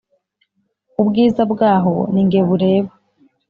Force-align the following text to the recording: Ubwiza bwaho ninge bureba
Ubwiza 1.01 1.41
bwaho 1.51 1.93
ninge 2.11 2.39
bureba 2.47 2.91